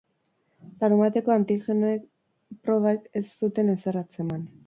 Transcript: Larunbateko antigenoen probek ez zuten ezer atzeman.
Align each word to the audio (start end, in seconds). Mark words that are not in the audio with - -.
Larunbateko 0.79 1.33
antigenoen 1.33 2.01
probek 2.69 3.05
ez 3.21 3.25
zuten 3.45 3.73
ezer 3.77 4.01
atzeman. 4.05 4.43